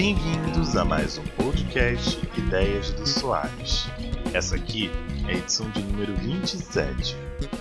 [0.00, 3.86] bem-vindos a mais um podcast Ideias do Soares.
[4.32, 4.88] Essa aqui
[5.26, 7.16] é a edição de número 27.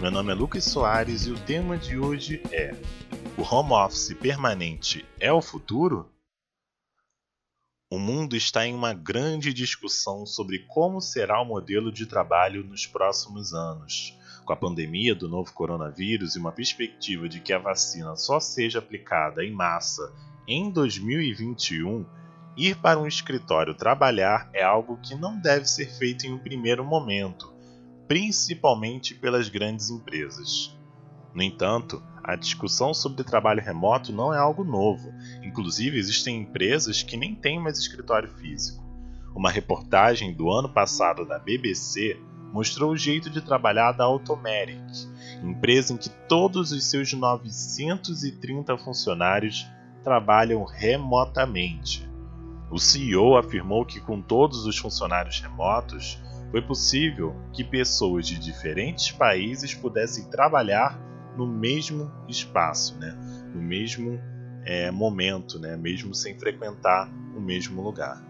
[0.00, 2.72] Meu nome é Lucas Soares e o tema de hoje é:
[3.36, 6.08] O home office permanente é o futuro?
[7.90, 12.86] O mundo está em uma grande discussão sobre como será o modelo de trabalho nos
[12.86, 14.16] próximos anos.
[14.44, 18.78] Com a pandemia do novo coronavírus e uma perspectiva de que a vacina só seja
[18.78, 20.14] aplicada em massa
[20.46, 22.04] em 2021,
[22.56, 26.84] ir para um escritório trabalhar é algo que não deve ser feito em um primeiro
[26.84, 27.52] momento,
[28.06, 30.76] principalmente pelas grandes empresas.
[31.34, 35.12] No entanto, a discussão sobre trabalho remoto não é algo novo.
[35.42, 38.84] Inclusive, existem empresas que nem têm mais escritório físico.
[39.34, 42.20] Uma reportagem do ano passado da BBC
[42.52, 44.82] mostrou o jeito de trabalhar da Automatic,
[45.42, 49.66] empresa em que todos os seus 930 funcionários
[50.02, 52.09] trabalham remotamente.
[52.70, 59.10] O CEO afirmou que, com todos os funcionários remotos, foi possível que pessoas de diferentes
[59.10, 60.98] países pudessem trabalhar
[61.36, 63.16] no mesmo espaço, né?
[63.54, 64.20] no mesmo
[64.64, 65.76] é, momento, né?
[65.76, 68.22] mesmo sem frequentar o mesmo lugar.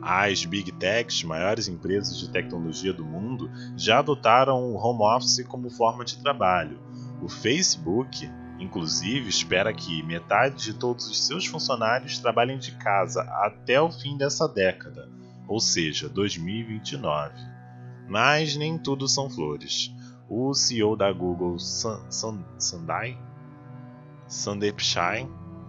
[0.00, 5.70] As Big Techs, maiores empresas de tecnologia do mundo, já adotaram o home office como
[5.70, 6.78] forma de trabalho.
[7.22, 13.80] O Facebook Inclusive, espera que metade de todos os seus funcionários trabalhem de casa até
[13.80, 15.08] o fim dessa década,
[15.46, 17.34] ou seja, 2029.
[18.08, 19.92] Mas nem tudo são flores.
[20.28, 23.18] O CEO da Google, Sundai,
[24.26, 25.28] Sundar Pichai,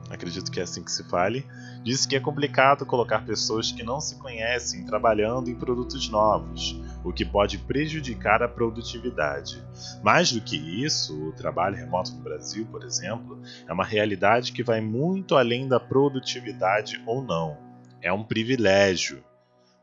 [0.10, 1.46] acredito que é assim que se fale,
[1.84, 7.14] disse que é complicado colocar pessoas que não se conhecem trabalhando em produtos novos, o
[7.14, 9.64] que pode prejudicar a produtividade.
[10.04, 14.64] Mais do que isso, o trabalho remoto no Brasil, por exemplo, é uma realidade que
[14.64, 17.58] vai muito além da produtividade ou não.
[18.02, 19.24] É um privilégio.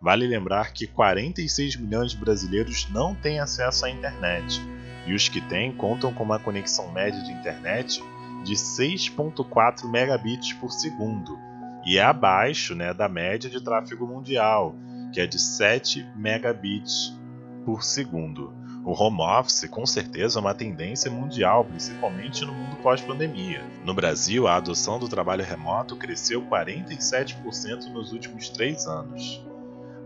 [0.00, 4.60] Vale lembrar que 46 milhões de brasileiros não têm acesso à internet,
[5.06, 8.02] e os que têm contam com uma conexão média de internet
[8.44, 11.38] de 6.4 megabits por segundo,
[11.86, 14.74] e é abaixo né, da média de tráfego mundial,
[15.14, 17.16] que é de 7 megabits
[17.64, 18.52] por segundo.
[18.84, 23.64] O home office com certeza é uma tendência mundial, principalmente no mundo pós-pandemia.
[23.84, 29.40] No Brasil, a adoção do trabalho remoto cresceu 47% nos últimos três anos.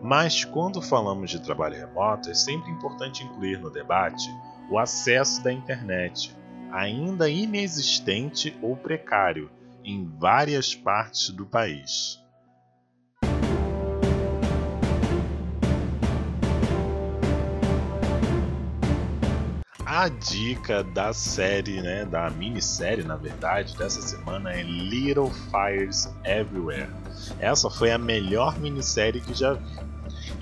[0.03, 4.29] Mas quando falamos de trabalho remoto, é sempre importante incluir no debate
[4.71, 6.37] o acesso da internet,
[6.71, 9.51] ainda inexistente ou precário
[9.83, 12.23] em várias partes do país.
[19.91, 26.91] A dica da série, né, da minissérie, na verdade, dessa semana é Little Fires Everywhere.
[27.41, 29.65] Essa foi a melhor minissérie que já vi.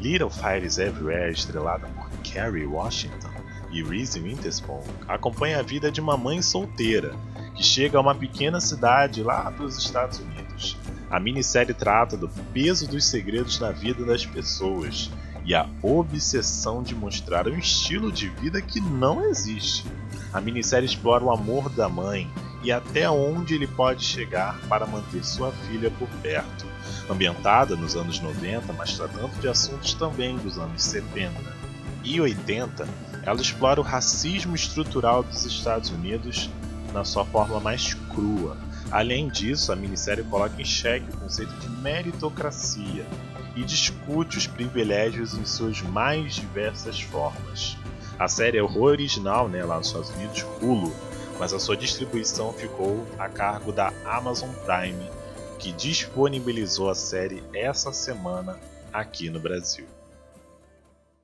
[0.00, 3.30] Little Fires Everywhere, estrelada por Kerry Washington,
[3.70, 7.14] e Reese Witherspoon acompanha a vida de uma mãe solteira
[7.54, 10.76] que chega a uma pequena cidade lá dos Estados Unidos.
[11.08, 15.08] A minissérie trata do peso dos segredos na vida das pessoas
[15.46, 19.84] e a obsessão de mostrar um estilo de vida que não existe.
[20.32, 22.28] A minissérie explora o amor da mãe
[22.64, 26.66] e até onde ele pode chegar para manter sua filha por perto.
[27.08, 31.32] Ambientada nos anos 90, mas tratando de assuntos também dos anos 70
[32.02, 32.88] e 80,
[33.22, 36.50] ela explora o racismo estrutural dos Estados Unidos
[36.92, 38.56] na sua forma mais crua.
[38.90, 43.06] Além disso, a minissérie coloca em xeque o conceito de meritocracia
[43.56, 47.76] e discute os privilégios em suas mais diversas formas.
[48.18, 50.94] A série é original né, lá nos Estados Unidos, Hulu,
[51.38, 55.10] mas a sua distribuição ficou a cargo da Amazon Prime,
[55.58, 58.60] que disponibilizou a série essa semana
[58.92, 59.86] aqui no Brasil.